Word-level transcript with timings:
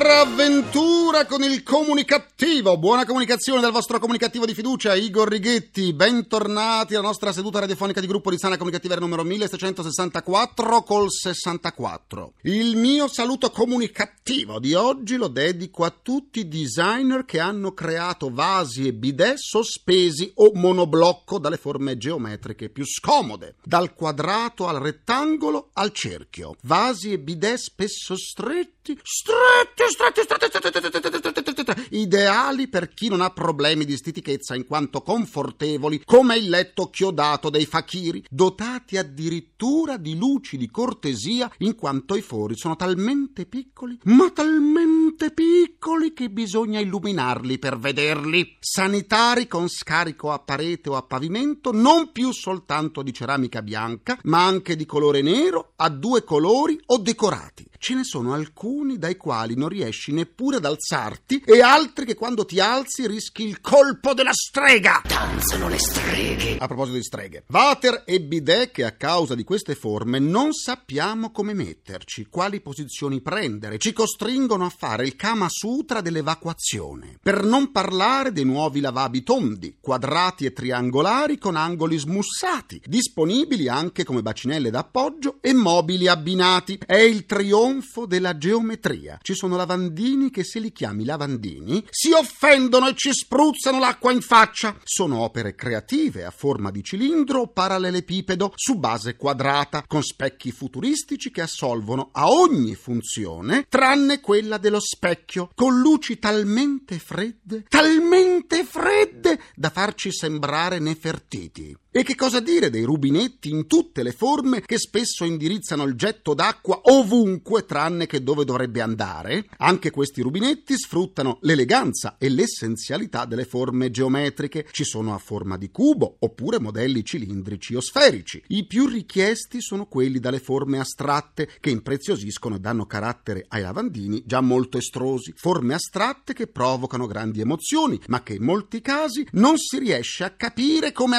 Un'altra 0.00 0.20
avventura 0.20 1.26
con 1.26 1.42
il 1.42 1.62
comunicativo. 1.62 2.78
Buona 2.78 3.04
comunicazione 3.04 3.60
dal 3.60 3.70
vostro 3.70 3.98
comunicativo 3.98 4.46
di 4.46 4.54
fiducia, 4.54 4.94
Igor 4.94 5.28
Righetti. 5.28 5.92
Bentornati 5.92 6.94
alla 6.94 7.08
nostra 7.08 7.32
seduta 7.32 7.58
radiofonica 7.58 8.00
di 8.00 8.06
gruppo 8.06 8.30
di 8.30 8.38
sana 8.38 8.56
comunicativa 8.56 8.94
numero 8.94 9.24
1664 9.24 10.82
col 10.84 11.10
64. 11.10 12.32
Il 12.44 12.78
mio 12.78 13.08
saluto 13.08 13.50
comunicativo 13.50 14.58
di 14.58 14.72
oggi 14.72 15.16
lo 15.16 15.28
dedico 15.28 15.84
a 15.84 15.90
tutti 15.90 16.40
i 16.40 16.48
designer 16.48 17.26
che 17.26 17.38
hanno 17.38 17.74
creato 17.74 18.30
vasi 18.32 18.86
e 18.86 18.94
bidet 18.94 19.36
sospesi 19.36 20.32
o 20.36 20.52
monoblocco 20.54 21.38
dalle 21.38 21.58
forme 21.58 21.98
geometriche 21.98 22.70
più 22.70 22.86
scomode, 22.86 23.56
dal 23.62 23.92
quadrato 23.92 24.66
al 24.66 24.80
rettangolo 24.80 25.68
al 25.74 25.92
cerchio. 25.92 26.56
Vasi 26.62 27.12
e 27.12 27.18
bidet 27.18 27.58
spesso 27.58 28.16
stretti, 28.16 28.98
stretti, 29.02 29.89
stretti, 29.90 30.22
stretti, 30.22 30.46
stretti, 30.46 31.86
ideali 31.96 32.68
per 32.68 32.88
chi 32.88 33.08
non 33.08 33.20
ha 33.20 33.30
problemi 33.30 33.84
di 33.84 33.96
stitichezza 33.96 34.54
in 34.54 34.66
quanto 34.66 35.02
confortevoli 35.02 36.02
come 36.04 36.36
il 36.36 36.48
letto 36.48 36.90
chiodato 36.90 37.50
dei 37.50 37.66
fakiri, 37.66 38.24
dotati 38.30 38.96
addirittura 38.96 39.96
di 39.96 40.16
luci 40.16 40.56
di 40.56 40.70
cortesia 40.70 41.50
in 41.58 41.74
quanto 41.74 42.14
i 42.14 42.22
fori 42.22 42.56
sono 42.56 42.76
talmente 42.76 43.46
piccoli, 43.46 43.98
ma 44.04 44.30
talmente 44.30 45.32
piccoli 45.32 46.12
che 46.12 46.30
bisogna 46.30 46.80
illuminarli 46.80 47.58
per 47.58 47.78
vederli. 47.78 48.56
Sanitari 48.60 49.46
con 49.46 49.68
scarico 49.68 50.32
a 50.32 50.38
parete 50.38 50.90
o 50.90 50.96
a 50.96 51.02
pavimento, 51.02 51.72
non 51.72 52.12
più 52.12 52.32
soltanto 52.32 53.02
di 53.02 53.12
ceramica 53.12 53.62
bianca, 53.62 54.18
ma 54.24 54.44
anche 54.44 54.76
di 54.76 54.86
colore 54.86 55.22
nero, 55.22 55.72
a 55.76 55.88
due 55.88 56.24
colori 56.24 56.80
o 56.86 56.98
decorati. 56.98 57.66
Ce 57.78 57.94
ne 57.94 58.04
sono 58.04 58.34
alcuni 58.34 58.98
dai 58.98 59.16
quali 59.16 59.54
non 59.54 59.68
riesci 59.80 60.12
neppure 60.12 60.56
ad 60.56 60.66
alzarti 60.66 61.42
e 61.44 61.62
altri 61.62 62.04
che 62.04 62.14
quando 62.14 62.44
ti 62.44 62.60
alzi 62.60 63.06
rischi 63.06 63.46
il 63.46 63.60
colpo 63.60 64.12
della 64.12 64.32
strega. 64.32 65.00
Danzano 65.06 65.68
le 65.68 65.78
streghe. 65.78 66.58
A 66.58 66.66
proposito 66.66 66.96
di 66.98 67.02
streghe, 67.02 67.44
water 67.48 68.02
e 68.04 68.20
bidet 68.20 68.72
che 68.72 68.84
a 68.84 68.92
causa 68.92 69.34
di 69.34 69.42
queste 69.42 69.74
forme 69.74 70.18
non 70.18 70.52
sappiamo 70.52 71.30
come 71.30 71.54
metterci, 71.54 72.26
quali 72.28 72.60
posizioni 72.60 73.22
prendere, 73.22 73.78
ci 73.78 73.92
costringono 73.92 74.66
a 74.66 74.72
fare 74.76 75.04
il 75.04 75.16
Kama 75.16 75.46
Sutra 75.48 76.02
dell'evacuazione. 76.02 77.18
Per 77.22 77.42
non 77.42 77.72
parlare 77.72 78.32
dei 78.32 78.44
nuovi 78.44 78.80
lavabili 78.80 79.22
tondi, 79.22 79.78
quadrati 79.80 80.44
e 80.44 80.52
triangolari 80.52 81.38
con 81.38 81.56
angoli 81.56 81.96
smussati, 81.96 82.82
disponibili 82.84 83.68
anche 83.68 84.04
come 84.04 84.22
bacinelle 84.22 84.70
d'appoggio 84.70 85.38
e 85.40 85.54
mobili 85.54 86.06
abbinati. 86.06 86.80
È 86.84 86.96
il 86.96 87.24
trionfo 87.24 88.04
della 88.04 88.36
geometria. 88.36 89.18
Ci 89.22 89.34
sono 89.34 89.56
lavandini 89.70 90.30
che 90.30 90.42
se 90.42 90.58
li 90.58 90.72
chiami 90.72 91.04
lavandini 91.04 91.84
si 91.90 92.10
offendono 92.10 92.88
e 92.88 92.94
ci 92.96 93.12
spruzzano 93.12 93.78
l'acqua 93.78 94.10
in 94.10 94.20
faccia. 94.20 94.76
Sono 94.82 95.20
opere 95.20 95.54
creative 95.54 96.24
a 96.24 96.32
forma 96.32 96.72
di 96.72 96.82
cilindro 96.82 97.42
o 97.42 97.46
parallelepipedo 97.48 98.52
su 98.56 98.78
base 98.78 99.16
quadrata, 99.16 99.84
con 99.86 100.02
specchi 100.02 100.50
futuristici 100.50 101.30
che 101.30 101.42
assolvono 101.42 102.08
a 102.12 102.28
ogni 102.28 102.74
funzione 102.74 103.66
tranne 103.68 104.20
quella 104.20 104.58
dello 104.58 104.80
specchio, 104.80 105.50
con 105.54 105.78
luci 105.78 106.18
talmente 106.18 106.98
fredde, 106.98 107.64
talmente 107.68 108.64
fredde 108.64 109.40
da 109.54 109.70
farci 109.70 110.10
sembrare 110.10 110.80
nefertiti. 110.80 111.76
E 111.92 112.04
che 112.04 112.14
cosa 112.14 112.38
dire 112.38 112.70
dei 112.70 112.84
rubinetti 112.84 113.50
in 113.50 113.66
tutte 113.66 114.04
le 114.04 114.12
forme 114.12 114.60
che 114.60 114.78
spesso 114.78 115.24
indirizzano 115.24 115.82
il 115.82 115.96
getto 115.96 116.34
d'acqua 116.34 116.82
ovunque 116.84 117.64
tranne 117.64 118.06
che 118.06 118.22
dove 118.22 118.44
dovrebbe 118.44 118.80
andare? 118.80 119.46
Anche 119.56 119.90
questi 119.90 120.22
rubinetti 120.22 120.78
sfruttano 120.78 121.38
l'eleganza 121.40 122.14
e 122.16 122.28
l'essenzialità 122.28 123.24
delle 123.24 123.44
forme 123.44 123.90
geometriche. 123.90 124.68
Ci 124.70 124.84
sono 124.84 125.14
a 125.14 125.18
forma 125.18 125.56
di 125.56 125.72
cubo 125.72 126.14
oppure 126.20 126.60
modelli 126.60 127.04
cilindrici 127.04 127.74
o 127.74 127.80
sferici. 127.80 128.40
I 128.46 128.66
più 128.66 128.86
richiesti 128.86 129.60
sono 129.60 129.86
quelli 129.86 130.20
dalle 130.20 130.38
forme 130.38 130.78
astratte 130.78 131.48
che 131.58 131.70
impreziosiscono 131.70 132.54
e 132.54 132.60
danno 132.60 132.86
carattere 132.86 133.46
ai 133.48 133.62
lavandini 133.62 134.22
già 134.24 134.40
molto 134.40 134.78
estrosi. 134.78 135.32
Forme 135.34 135.74
astratte 135.74 136.34
che 136.34 136.46
provocano 136.46 137.08
grandi 137.08 137.40
emozioni 137.40 138.00
ma 138.06 138.22
che 138.22 138.34
in 138.34 138.44
molti 138.44 138.80
casi 138.80 139.26
non 139.32 139.58
si 139.58 139.80
riesce 139.80 140.22
a 140.22 140.30
capire 140.30 140.92
come 140.92 141.16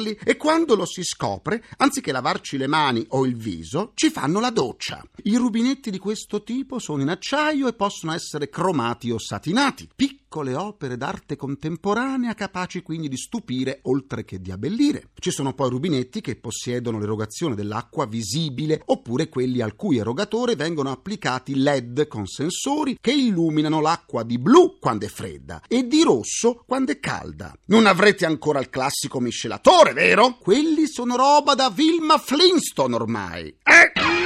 azionarli 0.00 0.18
e 0.24 0.36
quando 0.36 0.74
lo 0.74 0.86
si 0.86 1.04
scopre, 1.04 1.62
anziché 1.76 2.12
lavarci 2.12 2.56
le 2.56 2.66
mani 2.66 3.04
o 3.10 3.26
il 3.26 3.36
viso, 3.36 3.92
ci 3.94 4.10
fanno 4.10 4.40
la 4.40 4.50
doccia. 4.50 5.02
I 5.24 5.36
rubinetti 5.36 5.90
di 5.90 5.98
questo 5.98 6.42
tipo 6.42 6.78
sono 6.78 7.02
in 7.02 7.08
acciaio 7.08 7.68
e 7.68 7.74
possono 7.74 8.12
essere 8.12 8.48
cromati 8.48 9.10
o 9.10 9.18
satinati. 9.18 9.88
Piccole 10.32 10.54
opere 10.54 10.96
d'arte 10.96 11.34
contemporanea 11.34 12.34
capaci 12.34 12.82
quindi 12.82 13.08
di 13.08 13.16
stupire 13.16 13.80
oltre 13.82 14.24
che 14.24 14.40
di 14.40 14.52
abbellire. 14.52 15.08
Ci 15.18 15.32
sono 15.32 15.54
poi 15.54 15.70
rubinetti 15.70 16.20
che 16.20 16.36
possiedono 16.36 17.00
l'erogazione 17.00 17.56
dell'acqua 17.56 18.06
visibile 18.06 18.80
oppure 18.84 19.28
quelli 19.28 19.60
al 19.60 19.74
cui 19.74 19.98
erogatore 19.98 20.54
vengono 20.54 20.92
applicati 20.92 21.56
LED 21.56 22.06
con 22.06 22.26
sensori 22.26 22.96
che 23.00 23.10
illuminano 23.10 23.80
l'acqua 23.80 24.22
di 24.22 24.38
blu 24.38 24.78
quando 24.78 25.04
è 25.06 25.08
fredda 25.08 25.62
e 25.66 25.88
di 25.88 26.04
rosso 26.04 26.62
quando 26.64 26.92
è 26.92 27.00
calda. 27.00 27.52
Non 27.64 27.86
avrete 27.86 28.24
ancora 28.24 28.60
il 28.60 28.70
classico 28.70 29.18
miscelatore, 29.18 29.94
vero? 29.94 30.38
Quelli 30.38 30.86
sono 30.86 31.16
roba 31.16 31.56
da 31.56 31.70
Vilma 31.70 32.18
Flintstone 32.18 32.94
ormai. 32.94 33.48
Eh? 33.64 34.19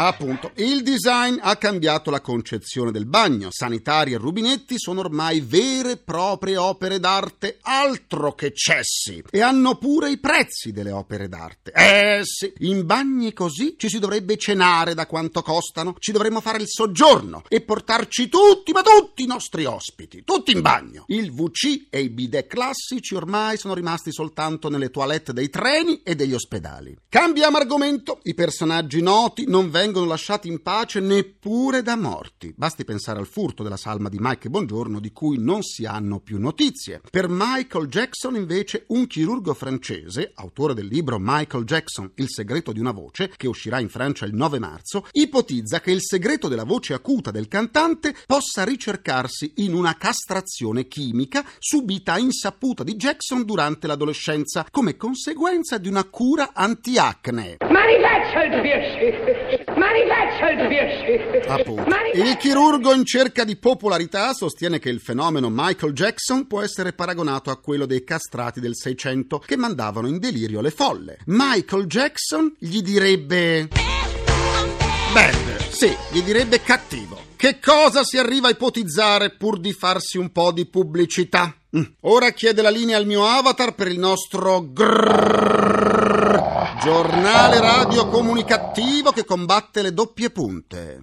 Appunto, 0.00 0.52
il 0.54 0.84
design 0.84 1.38
ha 1.40 1.56
cambiato 1.56 2.12
la 2.12 2.20
concezione 2.20 2.92
del 2.92 3.04
bagno. 3.04 3.48
Sanitari 3.50 4.12
e 4.12 4.16
rubinetti 4.16 4.78
sono 4.78 5.00
ormai 5.00 5.40
vere 5.40 5.92
e 5.92 5.96
proprie 5.96 6.56
opere 6.56 7.00
d'arte, 7.00 7.58
altro 7.62 8.32
che 8.36 8.52
cessi. 8.54 9.20
E 9.28 9.40
hanno 9.40 9.76
pure 9.76 10.08
i 10.08 10.18
prezzi 10.18 10.70
delle 10.70 10.92
opere 10.92 11.28
d'arte. 11.28 11.72
Eh 11.72 12.20
sì, 12.22 12.52
in 12.58 12.86
bagni 12.86 13.32
così 13.32 13.74
ci 13.76 13.88
si 13.88 13.98
dovrebbe 13.98 14.36
cenare 14.36 14.94
da 14.94 15.06
quanto 15.06 15.42
costano, 15.42 15.96
ci 15.98 16.12
dovremmo 16.12 16.40
fare 16.40 16.58
il 16.58 16.68
soggiorno 16.68 17.42
e 17.48 17.60
portarci 17.60 18.28
tutti, 18.28 18.70
ma 18.70 18.82
tutti 18.82 19.24
i 19.24 19.26
nostri 19.26 19.64
ospiti, 19.64 20.22
tutti 20.22 20.52
in 20.52 20.60
bagno. 20.60 21.06
Il 21.08 21.30
WC 21.30 21.88
e 21.90 22.02
i 22.02 22.08
bidet 22.08 22.46
classici 22.46 23.16
ormai 23.16 23.56
sono 23.56 23.74
rimasti 23.74 24.12
soltanto 24.12 24.68
nelle 24.68 24.90
toilette 24.90 25.32
dei 25.32 25.50
treni 25.50 26.02
e 26.04 26.14
degli 26.14 26.34
ospedali. 26.34 26.96
Cambiamo 27.08 27.56
argomento, 27.56 28.20
i 28.22 28.34
personaggi 28.34 29.02
noti 29.02 29.44
non 29.48 29.70
vengono 29.70 29.86
lasciati 29.92 30.48
in 30.48 30.62
pace 30.62 31.00
neppure 31.00 31.82
da 31.82 31.96
morti. 31.96 32.52
Basti 32.56 32.84
pensare 32.84 33.18
al 33.18 33.26
furto 33.26 33.62
della 33.62 33.76
salma 33.76 34.08
di 34.08 34.18
Mike 34.20 34.48
Bongiorno 34.48 35.00
di 35.00 35.12
cui 35.12 35.38
non 35.38 35.62
si 35.62 35.84
hanno 35.84 36.20
più 36.20 36.38
notizie. 36.38 37.00
Per 37.10 37.26
Michael 37.28 37.86
Jackson 37.86 38.36
invece 38.36 38.84
un 38.88 39.06
chirurgo 39.06 39.54
francese, 39.54 40.32
autore 40.34 40.74
del 40.74 40.86
libro 40.86 41.16
Michael 41.18 41.64
Jackson, 41.64 42.10
Il 42.16 42.28
segreto 42.28 42.72
di 42.72 42.80
una 42.80 42.92
voce, 42.92 43.32
che 43.36 43.48
uscirà 43.48 43.80
in 43.80 43.88
Francia 43.88 44.26
il 44.26 44.34
9 44.34 44.58
marzo, 44.58 45.06
ipotizza 45.12 45.80
che 45.80 45.92
il 45.92 46.02
segreto 46.02 46.48
della 46.48 46.64
voce 46.64 46.94
acuta 46.94 47.30
del 47.30 47.48
cantante 47.48 48.14
possa 48.26 48.64
ricercarsi 48.64 49.52
in 49.56 49.74
una 49.74 49.96
castrazione 49.96 50.88
chimica 50.88 51.44
subita 51.58 52.14
a 52.14 52.18
insaputa 52.18 52.82
di 52.82 52.96
Jackson 52.96 53.44
durante 53.44 53.86
l'adolescenza 53.86 54.66
come 54.70 54.96
conseguenza 54.96 55.78
di 55.78 55.88
una 55.88 56.04
cura 56.04 56.50
anti-acne. 56.52 57.56
Manifesta 57.60 58.44
il 58.44 58.60
piacere! 58.60 59.77
Manifesta 59.78 60.50
il 60.50 60.68
piacere! 60.68 61.40
Appunto. 61.46 61.88
Manifesta- 61.88 62.28
Il 62.28 62.36
chirurgo 62.36 62.92
in 62.92 63.04
cerca 63.04 63.44
di 63.44 63.56
popolarità 63.56 64.32
sostiene 64.32 64.78
che 64.78 64.88
il 64.88 65.00
fenomeno 65.00 65.48
Michael 65.50 65.92
Jackson 65.92 66.46
può 66.46 66.62
essere 66.62 66.92
paragonato 66.92 67.50
a 67.50 67.58
quello 67.58 67.86
dei 67.86 68.02
castrati 68.04 68.60
del 68.60 68.74
Seicento 68.74 69.38
che 69.38 69.56
mandavano 69.56 70.08
in 70.08 70.18
delirio 70.18 70.60
le 70.60 70.70
folle. 70.70 71.18
Michael 71.26 71.86
Jackson 71.86 72.54
gli 72.58 72.80
direbbe... 72.82 73.68
Bad, 75.12 75.58
sì, 75.70 75.94
gli 76.12 76.22
direbbe 76.22 76.60
cattivo. 76.60 77.18
Che 77.36 77.58
cosa 77.60 78.02
si 78.04 78.18
arriva 78.18 78.48
a 78.48 78.50
ipotizzare 78.50 79.30
pur 79.30 79.58
di 79.60 79.72
farsi 79.72 80.18
un 80.18 80.30
po' 80.32 80.50
di 80.52 80.66
pubblicità? 80.66 81.54
Mm. 81.76 81.82
Ora 82.00 82.30
chiede 82.30 82.62
la 82.62 82.70
linea 82.70 82.96
al 82.96 83.06
mio 83.06 83.24
avatar 83.26 83.74
per 83.74 83.88
il 83.88 83.98
nostro 83.98 84.70
grrrr, 84.72 86.07
giornale 86.80 87.60
radio 87.60 88.08
comunicativo 88.08 89.10
che 89.10 89.24
combatte 89.24 89.82
le 89.82 89.92
doppie 89.92 90.30
punte. 90.30 91.00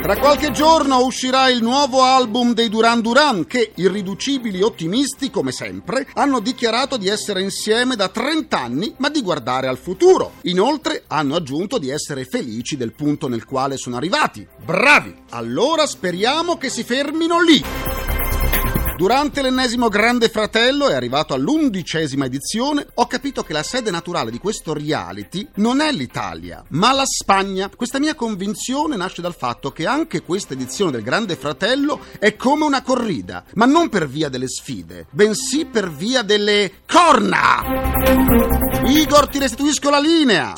Tra 0.00 0.16
qualche 0.16 0.52
giorno 0.52 1.04
uscirà 1.04 1.50
il 1.50 1.62
nuovo 1.62 2.02
album 2.02 2.54
dei 2.54 2.70
Duran 2.70 3.02
Duran 3.02 3.46
che, 3.46 3.72
irriducibili 3.74 4.62
ottimisti 4.62 5.30
come 5.30 5.52
sempre, 5.52 6.06
hanno 6.14 6.40
dichiarato 6.40 6.96
di 6.96 7.08
essere 7.08 7.42
insieme 7.42 7.94
da 7.94 8.08
30 8.08 8.58
anni 8.58 8.94
ma 8.98 9.10
di 9.10 9.20
guardare 9.20 9.66
al 9.66 9.76
futuro. 9.76 10.32
Inoltre 10.42 11.04
hanno 11.08 11.36
aggiunto 11.36 11.78
di 11.78 11.90
essere 11.90 12.24
felici 12.24 12.76
del 12.76 12.94
punto 12.94 13.28
nel 13.28 13.44
quale 13.44 13.76
sono 13.76 13.96
arrivati. 13.96 14.46
Bravi! 14.64 15.14
Allora 15.30 15.86
speriamo 15.86 16.56
che 16.56 16.70
si 16.70 16.84
fermino 16.84 17.42
lì. 17.42 18.07
Durante 18.98 19.42
l'ennesimo 19.42 19.88
Grande 19.88 20.28
Fratello, 20.28 20.88
è 20.88 20.94
arrivato 20.94 21.32
all'undicesima 21.32 22.24
edizione, 22.24 22.84
ho 22.94 23.06
capito 23.06 23.44
che 23.44 23.52
la 23.52 23.62
sede 23.62 23.92
naturale 23.92 24.32
di 24.32 24.40
questo 24.40 24.74
reality 24.74 25.46
non 25.54 25.80
è 25.80 25.92
l'Italia, 25.92 26.64
ma 26.70 26.92
la 26.92 27.04
Spagna. 27.06 27.70
Questa 27.72 28.00
mia 28.00 28.16
convinzione 28.16 28.96
nasce 28.96 29.22
dal 29.22 29.36
fatto 29.36 29.70
che 29.70 29.86
anche 29.86 30.22
questa 30.22 30.54
edizione 30.54 30.90
del 30.90 31.04
Grande 31.04 31.36
Fratello 31.36 32.00
è 32.18 32.34
come 32.34 32.64
una 32.64 32.82
corrida, 32.82 33.44
ma 33.54 33.66
non 33.66 33.88
per 33.88 34.08
via 34.08 34.28
delle 34.28 34.48
sfide, 34.48 35.06
bensì 35.12 35.64
per 35.64 35.92
via 35.92 36.22
delle 36.22 36.82
corna. 36.84 37.62
Igor, 38.84 39.28
ti 39.28 39.38
restituisco 39.38 39.90
la 39.90 40.00
linea. 40.00 40.54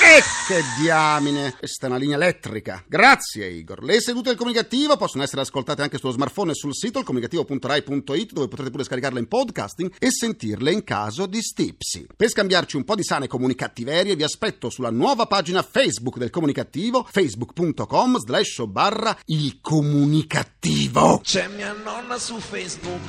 E 0.00 0.22
che 0.46 0.62
diamine! 0.80 1.54
Questa 1.58 1.86
è 1.86 1.88
una 1.88 1.98
linea 1.98 2.16
elettrica. 2.16 2.82
Grazie, 2.86 3.48
Igor. 3.48 3.82
Le 3.82 4.00
sedute 4.00 4.30
del 4.30 4.38
comunicativo 4.38 4.96
possono 4.96 5.22
essere 5.22 5.42
ascoltate 5.42 5.82
anche 5.82 5.98
sullo 5.98 6.12
smartphone 6.12 6.52
e 6.52 6.54
sul 6.54 6.74
sito 6.74 7.02
comunicativo.rai.it 7.02 8.32
dove 8.32 8.48
potrete 8.48 8.70
pure 8.70 8.84
scaricarle 8.84 9.20
in 9.20 9.28
podcasting 9.28 9.92
e 9.98 10.10
sentirle 10.10 10.72
in 10.72 10.82
caso 10.84 11.26
di 11.26 11.42
stipsi. 11.42 12.06
Per 12.16 12.28
scambiarci 12.28 12.76
un 12.76 12.84
po' 12.84 12.94
di 12.94 13.04
sane 13.04 13.26
comunicattiverie 13.26 14.16
vi 14.16 14.22
aspetto 14.22 14.70
sulla 14.70 14.90
nuova 14.90 15.26
pagina 15.26 15.62
Facebook 15.62 16.18
del 16.18 16.30
comunicativo 16.30 17.06
facebook.com 17.08 18.18
slash 18.18 18.64
barra 18.66 19.16
il 19.26 19.58
comunicativo. 19.60 21.20
C'è 21.22 21.48
mia 21.48 21.72
nonna 21.72 22.18
su 22.18 22.38
Facebook 22.38 23.00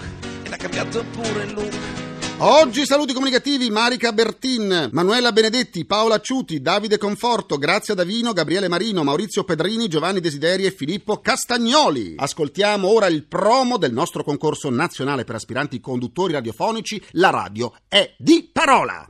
e 0.43 0.49
l'ha 0.49 0.57
cambiato 0.57 1.03
pure 1.11 1.43
il 1.43 1.53
look. 1.53 2.12
Oggi 2.39 2.85
saluti 2.85 3.13
comunicativi 3.13 3.69
Marica 3.69 4.11
Bertin, 4.11 4.89
Manuela 4.91 5.31
Benedetti, 5.31 5.85
Paola 5.85 6.19
Ciuti, 6.19 6.61
Davide 6.61 6.97
Conforto, 6.97 7.57
Grazia 7.57 7.93
Davino, 7.93 8.33
Gabriele 8.33 8.67
Marino, 8.67 9.03
Maurizio 9.03 9.43
Pedrini, 9.43 9.87
Giovanni 9.87 10.19
Desideri 10.19 10.65
e 10.65 10.71
Filippo 10.71 11.21
Castagnoli. 11.21 12.15
Ascoltiamo 12.17 12.87
ora 12.89 13.05
il 13.07 13.25
promo 13.27 13.77
del 13.77 13.93
nostro 13.93 14.23
concorso 14.23 14.69
nazionale 14.69 15.23
per 15.23 15.35
aspiranti 15.35 15.79
conduttori 15.79 16.33
radiofonici 16.33 17.01
La 17.11 17.29
radio 17.29 17.71
è 17.87 18.13
di 18.17 18.49
parola. 18.51 19.05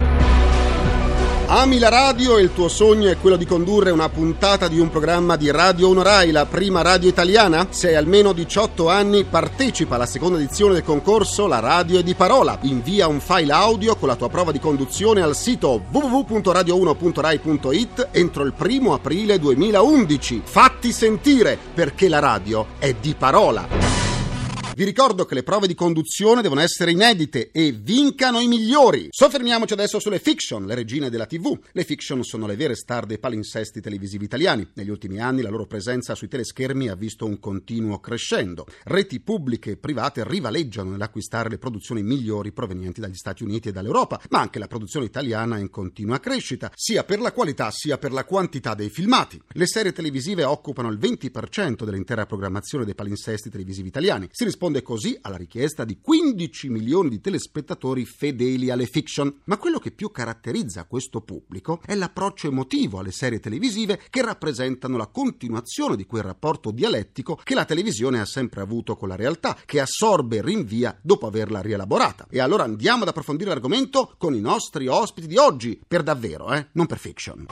Ami 1.55 1.77
la 1.77 1.89
radio 1.89 2.39
e 2.39 2.41
il 2.41 2.51
tuo 2.51 2.67
sogno 2.67 3.11
è 3.11 3.17
quello 3.19 3.35
di 3.35 3.45
condurre 3.45 3.91
una 3.91 4.09
puntata 4.09 4.67
di 4.67 4.79
un 4.79 4.89
programma 4.89 5.35
di 5.35 5.51
Radio 5.51 5.89
Onorai, 5.89 6.31
la 6.31 6.47
prima 6.47 6.81
radio 6.81 7.07
italiana? 7.07 7.67
Se 7.69 7.89
hai 7.89 7.95
almeno 7.95 8.33
18 8.33 8.89
anni, 8.89 9.23
partecipa 9.23 9.93
alla 9.93 10.07
seconda 10.07 10.39
edizione 10.39 10.73
del 10.73 10.83
concorso 10.83 11.45
La 11.45 11.59
radio 11.59 11.99
è 11.99 12.03
di 12.03 12.15
parola. 12.15 12.57
Invia 12.63 13.05
un 13.05 13.19
file 13.19 13.53
audio 13.53 13.95
con 13.97 14.07
la 14.07 14.15
tua 14.15 14.29
prova 14.29 14.51
di 14.51 14.59
conduzione 14.59 15.21
al 15.21 15.35
sito 15.35 15.79
www.radio1.rai.it 15.91 18.07
entro 18.09 18.45
il 18.45 18.53
primo 18.53 18.95
aprile 18.95 19.37
2011. 19.37 20.41
Fatti 20.43 20.91
sentire 20.91 21.55
perché 21.71 22.09
la 22.09 22.17
radio 22.17 22.65
è 22.79 22.95
di 22.99 23.13
parola. 23.15 24.02
Vi 24.75 24.85
ricordo 24.85 25.25
che 25.25 25.35
le 25.35 25.43
prove 25.43 25.67
di 25.67 25.75
conduzione 25.75 26.41
devono 26.41 26.59
essere 26.59 26.89
inedite 26.89 27.51
e 27.51 27.71
vincano 27.71 28.39
i 28.39 28.47
migliori. 28.47 29.05
Soffermiamoci 29.11 29.73
adesso 29.73 29.99
sulle 29.99 30.17
fiction, 30.17 30.65
le 30.65 30.73
regine 30.73 31.11
della 31.11 31.27
TV. 31.27 31.55
Le 31.73 31.83
fiction 31.83 32.23
sono 32.23 32.47
le 32.47 32.55
vere 32.55 32.73
star 32.73 33.05
dei 33.05 33.19
palinsesti 33.19 33.81
televisivi 33.81 34.25
italiani. 34.25 34.67
Negli 34.73 34.89
ultimi 34.89 35.19
anni 35.19 35.43
la 35.43 35.51
loro 35.51 35.67
presenza 35.67 36.15
sui 36.15 36.27
teleschermi 36.27 36.89
ha 36.89 36.95
visto 36.95 37.27
un 37.27 37.39
continuo 37.39 37.99
crescendo. 37.99 38.65
Reti 38.85 39.19
pubbliche 39.19 39.71
e 39.71 39.77
private 39.77 40.27
rivaleggiano 40.27 40.89
nell'acquistare 40.89 41.49
le 41.49 41.59
produzioni 41.59 42.01
migliori 42.01 42.51
provenienti 42.51 42.99
dagli 42.99 43.13
Stati 43.13 43.43
Uniti 43.43 43.69
e 43.69 43.71
dall'Europa, 43.71 44.19
ma 44.31 44.39
anche 44.39 44.57
la 44.57 44.65
produzione 44.65 45.05
italiana 45.05 45.57
è 45.57 45.59
in 45.59 45.69
continua 45.69 46.19
crescita, 46.19 46.71
sia 46.73 47.03
per 47.03 47.19
la 47.19 47.31
qualità 47.31 47.69
sia 47.69 47.99
per 47.99 48.11
la 48.11 48.25
quantità 48.25 48.73
dei 48.73 48.89
filmati. 48.89 49.39
Le 49.49 49.67
serie 49.67 49.93
televisive 49.93 50.43
occupano 50.45 50.89
il 50.89 50.97
20% 50.97 51.83
dell'intera 51.83 52.25
programmazione 52.25 52.85
dei 52.85 52.95
palinsesti 52.95 53.51
televisivi 53.51 53.89
italiani. 53.89 54.29
Si 54.31 54.43
risponde 54.43 54.61
così 54.81 55.17
alla 55.21 55.35
richiesta 55.35 55.83
di 55.83 55.99
15 55.99 56.69
milioni 56.69 57.09
di 57.09 57.19
telespettatori 57.19 58.05
fedeli 58.05 58.69
alle 58.69 58.85
fiction. 58.85 59.41
Ma 59.45 59.57
quello 59.57 59.79
che 59.79 59.91
più 59.91 60.11
caratterizza 60.11 60.85
questo 60.85 61.21
pubblico 61.21 61.81
è 61.85 61.95
l'approccio 61.95 62.47
emotivo 62.47 62.99
alle 62.99 63.11
serie 63.11 63.39
televisive 63.39 63.99
che 64.09 64.21
rappresentano 64.21 64.95
la 64.95 65.07
continuazione 65.07 65.95
di 65.95 66.05
quel 66.05 66.23
rapporto 66.23 66.71
dialettico 66.71 67.39
che 67.43 67.55
la 67.55 67.65
televisione 67.65 68.19
ha 68.19 68.25
sempre 68.25 68.61
avuto 68.61 68.95
con 68.95 69.09
la 69.09 69.15
realtà, 69.15 69.57
che 69.65 69.81
assorbe 69.81 70.37
e 70.37 70.41
rinvia 70.41 70.97
dopo 71.01 71.27
averla 71.27 71.61
rielaborata. 71.61 72.27
E 72.29 72.39
allora 72.39 72.63
andiamo 72.63 73.03
ad 73.03 73.09
approfondire 73.09 73.49
l'argomento 73.49 74.15
con 74.17 74.33
i 74.33 74.39
nostri 74.41 74.87
ospiti 74.87 75.27
di 75.27 75.37
oggi, 75.37 75.79
per 75.85 76.03
davvero, 76.03 76.53
eh? 76.53 76.67
non 76.71 76.85
per 76.85 76.99
fiction. 76.99 77.45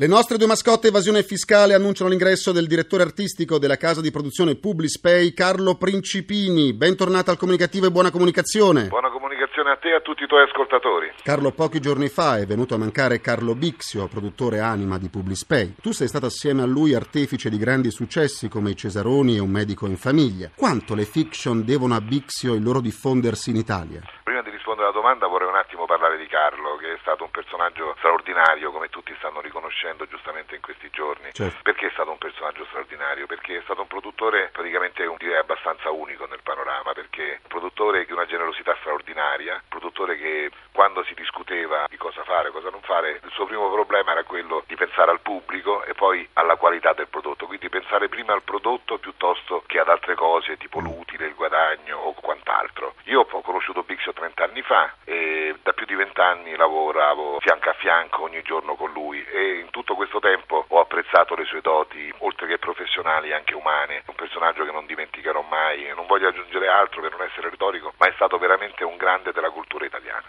Le 0.00 0.06
nostre 0.06 0.36
due 0.36 0.46
mascotte 0.46 0.86
evasione 0.86 1.24
fiscale 1.24 1.74
annunciano 1.74 2.08
l'ingresso 2.08 2.52
del 2.52 2.68
direttore 2.68 3.02
artistico 3.02 3.58
della 3.58 3.76
casa 3.76 4.00
di 4.00 4.12
produzione 4.12 4.54
Publispay, 4.54 5.34
Carlo 5.34 5.74
Principini. 5.74 6.72
Bentornato 6.72 7.32
al 7.32 7.36
comunicativo 7.36 7.86
e 7.86 7.90
buona 7.90 8.12
comunicazione. 8.12 8.86
Buona 8.86 9.10
comunicazione 9.10 9.72
a 9.72 9.76
te 9.76 9.88
e 9.88 9.94
a 9.94 10.00
tutti 10.00 10.22
i 10.22 10.28
tuoi 10.28 10.44
ascoltatori. 10.44 11.10
Carlo, 11.24 11.50
pochi 11.50 11.80
giorni 11.80 12.06
fa 12.06 12.38
è 12.38 12.46
venuto 12.46 12.76
a 12.76 12.78
mancare 12.78 13.20
Carlo 13.20 13.56
Bixio, 13.56 14.06
produttore 14.06 14.60
anima 14.60 14.98
di 14.98 15.08
Publispay. 15.08 15.74
Tu 15.82 15.90
sei 15.90 16.06
stato 16.06 16.26
assieme 16.26 16.62
a 16.62 16.66
lui 16.66 16.94
artefice 16.94 17.50
di 17.50 17.58
grandi 17.58 17.90
successi 17.90 18.48
come 18.48 18.70
I 18.70 18.76
Cesaroni 18.76 19.34
e 19.34 19.40
Un 19.40 19.50
medico 19.50 19.88
in 19.88 19.96
famiglia. 19.96 20.52
Quanto 20.54 20.94
le 20.94 21.06
fiction 21.06 21.64
devono 21.64 21.96
a 21.96 22.00
Bixio 22.00 22.54
il 22.54 22.62
loro 22.62 22.80
diffondersi 22.80 23.50
in 23.50 23.56
Italia? 23.56 24.00
Prima 24.22 24.42
di 24.42 24.50
rispondere 24.50 24.86
alla 24.86 24.94
domanda 24.94 25.26
vorrei 25.26 25.48
un 25.48 25.56
attimo 25.56 25.86
parlare 25.86 26.18
di 26.18 26.26
Carlo, 26.48 26.76
che 26.76 26.94
è 26.94 26.98
stato 27.02 27.24
un 27.24 27.30
personaggio 27.30 27.94
straordinario, 27.98 28.70
come 28.70 28.88
tutti 28.88 29.14
stanno 29.18 29.42
riconoscendo 29.42 30.06
giustamente 30.06 30.54
in 30.54 30.62
questi 30.62 30.88
giorni. 30.90 31.30
Certo. 31.32 31.60
Perché 31.62 31.88
è 31.88 31.90
stato 31.90 32.10
un 32.10 32.16
personaggio 32.16 32.64
straordinario? 32.66 33.26
Perché 33.26 33.58
è 33.58 33.62
stato 33.64 33.82
un 33.82 33.86
produttore 33.86 34.48
praticamente 34.50 35.04
un, 35.04 35.16
direi 35.18 35.36
abbastanza 35.36 35.90
unico 35.90 36.24
nel 36.24 36.40
panorama, 36.42 36.92
perché 36.94 37.40
un 37.42 37.48
produttore 37.48 38.06
di 38.06 38.12
una 38.12 38.24
generosità 38.24 38.74
straordinaria, 38.80 39.54
un 39.54 39.68
produttore 39.68 40.16
che 40.16 40.50
quando 40.72 41.04
si 41.04 41.12
discuteva 41.12 41.86
di 41.90 41.98
cosa 41.98 42.24
fare, 42.24 42.50
cosa 42.50 42.70
non 42.70 42.80
fare, 42.80 43.20
il 43.22 43.30
suo 43.32 43.44
primo 43.44 43.70
problema 43.70 44.12
era 44.12 44.22
quello 44.22 44.62
di 44.66 44.76
pensare 44.76 45.10
al 45.10 45.20
pubblico 45.20 45.84
e 45.84 45.92
poi 45.92 46.26
alla 46.34 46.56
qualità 46.56 46.94
del 46.94 47.08
prodotto, 47.08 47.46
quindi 47.46 47.68
pensare 47.68 48.08
prima 48.08 48.32
al 48.32 48.42
prodotto 48.42 48.96
piuttosto 48.98 49.64
che 49.66 49.80
ad 49.80 49.88
altre 49.88 50.14
cose 50.14 50.56
tipo 50.56 50.80
l'utile, 50.80 51.26
il 51.26 51.34
guadagno 51.34 51.98
o 51.98 52.12
quant'altro. 52.14 52.94
Io 53.04 53.26
ho 53.28 53.40
conosciuto 53.40 53.82
Bixio 53.82 54.12
30 54.12 54.44
anni 54.44 54.62
fa 54.62 54.94
e 55.04 55.56
da 55.62 55.72
più 55.72 55.84
di 55.84 55.94
20 55.94 56.20
anni 56.20 56.56
lavoravo 56.56 57.40
fianco 57.40 57.70
a 57.70 57.74
fianco 57.74 58.22
ogni 58.22 58.42
giorno 58.42 58.74
con 58.74 58.92
lui 58.92 59.24
e 59.24 59.58
in 59.58 59.70
tutto 59.70 59.94
questo 59.94 60.20
tempo 60.20 60.64
ho 60.68 60.80
apprezzato 60.80 61.34
le 61.34 61.44
sue 61.44 61.60
doti, 61.60 62.12
oltre 62.18 62.46
che 62.46 62.58
professionali 62.58 63.32
anche 63.32 63.54
umane, 63.54 64.02
un 64.06 64.14
personaggio 64.14 64.64
che 64.64 64.70
non 64.70 64.86
dimenticherò 64.86 65.42
mai 65.42 65.86
e 65.86 65.94
non 65.94 66.06
voglio 66.06 66.28
aggiungere 66.48 66.68
altro 66.68 67.02
per 67.02 67.10
non 67.12 67.22
essere 67.28 67.50
retorico, 67.50 67.92
ma 67.98 68.08
è 68.08 68.12
stato 68.14 68.38
veramente 68.38 68.82
un 68.84 68.96
grande 68.96 69.32
della 69.32 69.50
cultura 69.50 69.84
italiana. 69.84 70.24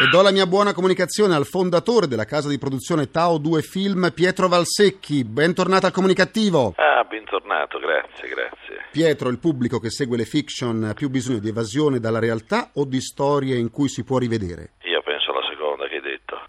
E 0.00 0.06
do 0.08 0.22
la 0.22 0.30
mia 0.30 0.46
buona 0.46 0.72
comunicazione 0.72 1.34
al 1.34 1.46
fondatore 1.46 2.06
della 2.06 2.24
casa 2.24 2.48
di 2.48 2.58
produzione 2.58 3.10
Tao 3.10 3.38
2 3.38 3.62
Film, 3.62 4.12
Pietro 4.14 4.46
Valsecchi. 4.48 5.24
Bentornato 5.24 5.86
al 5.86 5.92
comunicativo. 5.92 6.74
Ah, 6.76 7.02
bentornato, 7.04 7.78
grazie, 7.78 8.28
grazie. 8.28 8.86
Pietro, 8.92 9.28
il 9.28 9.38
pubblico 9.38 9.80
che 9.80 9.90
segue 9.90 10.16
le 10.16 10.24
fiction 10.24 10.84
ha 10.84 10.94
più 10.94 11.08
bisogno 11.08 11.40
di 11.40 11.48
evasione 11.48 11.98
dalla 11.98 12.20
realtà 12.20 12.70
o 12.74 12.84
di 12.84 13.00
storie 13.00 13.56
in 13.56 13.70
cui 13.70 13.88
si 13.88 14.04
può 14.04 14.18
rivedere? 14.18 14.74
Io 14.82 15.02
penso 15.02 15.32
alla 15.32 15.46
seconda 15.48 15.86
che 15.88 15.96
hai 15.96 16.00
detto, 16.00 16.40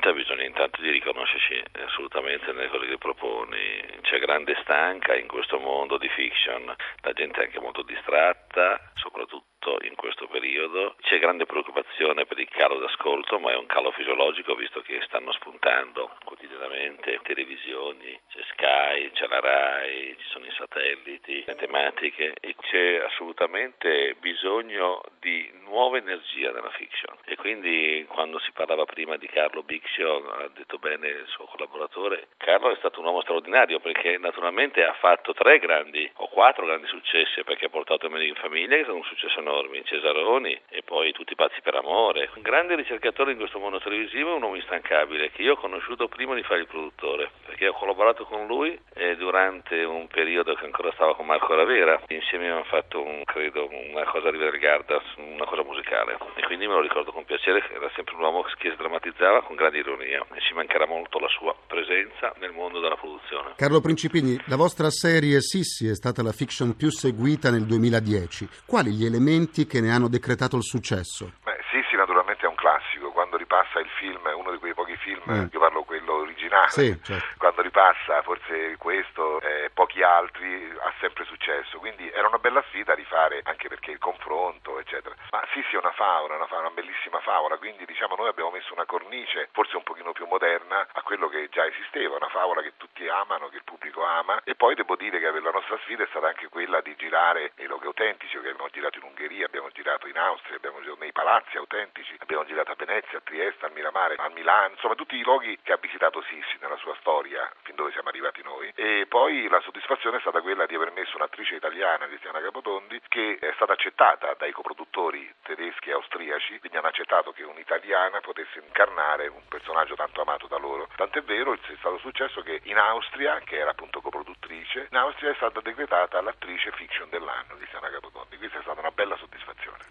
ha 0.00 0.12
bisogno 0.12 0.42
intanto 0.42 0.80
di 0.80 0.90
riconoscersi 0.90 1.62
assolutamente 1.84 2.52
nelle 2.52 2.68
cose 2.68 2.86
che 2.86 2.98
proponi. 2.98 3.82
C'è 4.02 4.18
grande 4.18 4.56
stanca 4.62 5.14
in 5.14 5.26
questo 5.26 5.58
mondo 5.58 5.98
di 5.98 6.08
fiction, 6.08 6.74
la 7.02 7.12
gente 7.12 7.40
è 7.40 7.44
anche 7.44 7.60
molto 7.60 7.82
distratta, 7.82 8.92
soprattutto 8.94 9.51
in 9.82 9.94
questo 9.94 10.26
periodo. 10.26 10.96
C'è 11.02 11.18
grande 11.18 11.46
preoccupazione 11.46 12.26
per 12.26 12.38
il 12.38 12.48
calo 12.48 12.78
d'ascolto, 12.78 13.38
ma 13.38 13.52
è 13.52 13.56
un 13.56 13.66
calo 13.66 13.92
fisiologico 13.92 14.54
visto 14.54 14.80
che 14.80 15.00
stanno 15.06 15.32
spuntando 15.32 16.16
quotidianamente 16.24 17.20
televisioni, 17.22 18.18
c'è 18.28 18.40
Sky, 18.50 19.10
c'è 19.12 19.26
la 19.28 19.40
RAI, 19.40 20.16
ci 20.18 20.28
sono 20.28 20.46
i 20.46 20.52
satelliti, 20.56 21.44
le 21.46 21.54
tematiche 21.54 22.34
e 22.40 22.56
c'è 22.60 23.02
assolutamente 23.04 24.16
bisogno 24.18 25.00
di 25.20 25.48
nuova 25.64 25.98
energia 25.98 26.50
nella 26.50 26.70
fiction. 26.70 27.16
E 27.24 27.36
quindi 27.36 28.04
quando 28.08 28.38
si 28.40 28.50
parlava 28.52 28.84
prima 28.84 29.16
di 29.16 29.28
Carlo 29.28 29.62
Bixio, 29.62 30.28
ha 30.32 30.48
detto 30.48 30.78
bene 30.78 31.08
il 31.08 31.26
suo 31.28 31.44
collaboratore, 31.44 32.28
Carlo 32.36 32.72
è 32.72 32.76
stato 32.76 32.98
un 32.98 33.06
uomo 33.06 33.22
straordinario 33.22 33.78
perché 33.78 34.18
naturalmente 34.18 34.82
ha 34.84 34.94
fatto 34.94 35.32
tre 35.32 35.58
grandi 35.58 36.10
o 36.16 36.28
quattro 36.28 36.66
grandi 36.66 36.88
successi 36.88 37.44
perché 37.44 37.66
ha 37.66 37.70
portato 37.70 38.10
Meglio 38.10 38.26
in 38.26 38.34
famiglia 38.34 38.74
che 38.74 38.80
è 38.80 38.82
stato 38.82 38.96
un 38.96 39.04
successo 39.04 39.38
enorme 39.38 39.51
enormi, 39.52 39.84
Cesaroni 39.84 40.58
e 40.70 40.82
poi 40.82 41.12
tutti 41.12 41.34
pazzi 41.34 41.60
per 41.62 41.74
amore. 41.74 42.30
Un 42.34 42.42
grande 42.42 42.74
ricercatore 42.74 43.32
in 43.32 43.38
questo 43.38 43.58
mondo 43.58 43.78
televisivo, 43.78 44.34
un 44.34 44.42
uomo 44.42 44.56
instancabile 44.56 45.30
che 45.30 45.42
io 45.42 45.52
ho 45.52 45.56
conosciuto 45.56 46.08
prima 46.08 46.34
di 46.34 46.42
fare 46.42 46.60
il 46.60 46.66
produttore, 46.66 47.30
perché 47.44 47.68
ho 47.68 47.74
collaborato 47.74 48.24
con 48.24 48.46
lui 48.46 48.78
eh, 48.94 49.16
durante 49.16 49.84
un 49.84 50.06
periodo 50.08 50.54
che 50.54 50.64
ancora 50.64 50.90
stava 50.92 51.14
con 51.14 51.26
Marco 51.26 51.54
Ravera, 51.54 52.00
insieme 52.08 52.44
abbiamo 52.44 52.64
fatto 52.64 53.02
un, 53.02 53.22
credo 53.24 53.68
una 53.68 54.04
cosa 54.04 54.30
di 54.30 54.38
Vergarda, 54.38 55.00
una 55.16 55.44
cosa 55.44 55.62
musicale 55.62 56.16
e 56.34 56.42
quindi 56.44 56.66
me 56.66 56.74
lo 56.74 56.80
ricordo 56.80 57.12
con 57.12 57.24
piacere, 57.24 57.62
era 57.74 57.90
sempre 57.94 58.14
un 58.14 58.22
uomo 58.22 58.42
che 58.58 58.72
sdrammatizzava 58.74 59.42
con 59.42 59.56
grande 59.56 59.78
ironia 59.78 60.24
e 60.32 60.40
ci 60.40 60.54
mancherà 60.54 60.86
molto 60.86 61.18
la 61.18 61.28
sua 61.28 61.54
presenza 61.66 62.32
nel 62.38 62.52
mondo 62.52 62.80
della 62.80 62.96
produzione. 62.96 63.52
Carlo 63.56 63.80
Principini, 63.80 64.40
la 64.46 64.56
vostra 64.56 64.90
serie 64.90 65.40
Sissi 65.40 65.88
è 65.88 65.94
stata 65.94 66.22
la 66.22 66.32
fiction 66.32 66.74
più 66.76 66.90
seguita 66.90 67.50
nel 67.50 67.66
2010. 67.66 68.48
Quali 68.66 68.92
gli 68.92 69.04
elementi 69.04 69.41
che 69.66 69.80
ne 69.80 69.92
hanno 69.92 70.08
decretato 70.08 70.56
il 70.56 70.62
successo? 70.62 71.32
Beh, 71.44 71.58
Sissi 71.70 71.96
naturalmente 71.96 72.46
è 72.46 72.48
un 72.48 72.54
classico, 72.54 73.10
quando 73.12 73.36
ripassa 73.52 73.80
il 73.80 73.88
film, 73.98 74.32
uno 74.34 74.50
di 74.50 74.56
quei 74.58 74.72
pochi 74.72 74.96
film, 74.96 75.20
Mm. 75.28 75.46
io 75.52 75.58
parlo 75.60 75.82
quello 75.84 76.14
originale, 76.14 76.70
Sì, 76.70 76.98
certo. 77.02 77.26
quando 77.36 77.60
ripassa 77.60 78.22
forse 78.22 78.76
questo 78.78 79.40
e 79.42 79.70
pochi 79.74 80.02
altri 80.02 80.72
ha 80.80 80.92
sempre 81.00 81.24
successo, 81.24 81.78
quindi 81.78 82.08
era 82.10 82.28
una 82.28 82.38
bella 82.38 82.62
sfida 82.68 82.94
rifare 82.94 83.42
anche 83.44 83.68
perché 83.68 83.90
il 83.90 83.98
confronto 83.98 84.78
eccetera. 84.78 85.14
Ma 85.30 85.42
Sissi 85.52 85.74
è 85.74 85.78
una 85.78 85.92
favola, 85.92 86.36
una, 86.36 86.46
fa- 86.46 86.58
una 86.58 86.70
bellissima 86.70 87.20
favola, 87.20 87.58
quindi 87.58 87.84
diciamo 87.84 88.14
noi 88.16 88.28
abbiamo 88.28 88.50
messo 88.50 88.72
una 88.72 88.86
cornice 88.86 89.48
forse 89.52 89.76
un 89.76 89.82
pochino 89.82 90.12
più 90.12 90.26
moderna 90.26 90.86
a 90.90 91.02
quello 91.02 91.28
che 91.28 91.48
già 91.50 91.66
esisteva, 91.66 92.16
una 92.16 92.28
favola 92.30 92.62
che 92.62 92.72
tutti 92.78 93.06
amano, 93.06 93.48
che 93.50 93.56
il 93.56 93.64
pubblico 93.64 94.02
ama 94.02 94.40
e 94.44 94.54
poi 94.54 94.74
devo 94.74 94.96
dire 94.96 95.18
che 95.20 95.30
la 95.40 95.50
nostra 95.50 95.76
sfida 95.82 96.04
è 96.04 96.06
stata 96.08 96.28
anche 96.28 96.48
quella 96.48 96.80
di 96.80 96.94
girare 96.96 97.52
nei 97.56 97.66
luoghi 97.66 97.84
autentici, 97.86 98.32
che 98.40 98.48
abbiamo 98.48 98.68
girato 98.70 98.96
in 98.98 99.04
Ungheria, 99.04 99.44
abbiamo 99.46 99.68
girato 99.72 100.06
in 100.08 100.16
Austria, 100.16 100.56
abbiamo 100.56 100.80
girato 100.80 101.00
nei 101.00 101.12
palazzi 101.12 101.56
autentici, 101.58 102.16
abbiamo 102.18 102.44
girato 102.46 102.72
a 102.72 102.74
Venezia, 102.76 103.18
a 103.18 103.20
Trieste, 103.22 103.40
al 103.60 103.72
Miramare, 103.72 104.14
a 104.18 104.28
Milano, 104.28 104.74
insomma 104.74 104.94
tutti 104.94 105.16
i 105.16 105.22
luoghi 105.22 105.58
che 105.62 105.72
ha 105.72 105.78
visitato 105.80 106.22
Sissi 106.22 106.56
nella 106.60 106.76
sua 106.76 106.94
storia, 107.00 107.50
fin 107.62 107.74
dove 107.74 107.90
siamo 107.92 108.08
arrivati 108.08 108.42
noi. 108.42 108.72
E 108.74 109.06
poi 109.08 109.48
la 109.48 109.60
soddisfazione 109.60 110.18
è 110.18 110.20
stata 110.20 110.40
quella 110.40 110.66
di 110.66 110.74
aver 110.74 110.92
messo 110.92 111.16
un'attrice 111.16 111.56
italiana, 111.56 112.06
Cristiana 112.06 112.40
Capotondi, 112.40 113.00
che 113.08 113.38
è 113.40 113.52
stata 113.54 113.72
accettata 113.72 114.34
dai 114.34 114.52
coproduttori 114.52 115.32
tedeschi 115.42 115.90
e 115.90 115.92
austriaci, 115.92 116.58
quindi 116.58 116.76
hanno 116.76 116.88
accettato 116.88 117.32
che 117.32 117.42
un'italiana 117.42 118.20
potesse 118.20 118.60
incarnare 118.60 119.26
un 119.28 119.42
personaggio 119.48 119.94
tanto 119.94 120.20
amato 120.20 120.46
da 120.46 120.58
loro. 120.58 120.88
Tant'è 120.96 121.22
vero, 121.22 121.52
è 121.52 121.58
stato 121.78 121.98
successo 121.98 122.42
che 122.42 122.60
in 122.64 122.78
Austria, 122.78 123.40
che 123.40 123.58
era 123.58 123.70
appunto 123.70 124.00
coproduttrice, 124.00 124.88
in 124.90 124.96
Austria 124.96 125.30
è 125.30 125.34
stata 125.34 125.60
decretata 125.60 126.20
l'attrice 126.20 126.70
fiction 126.72 127.08
dell'anno, 127.10 127.56
Cristiana 127.56 127.90
Capotondi. 127.90 128.36
Questa 128.38 128.58
è 128.58 128.62
stata 128.62 128.80
una 128.80 128.90
bella. 128.90 129.11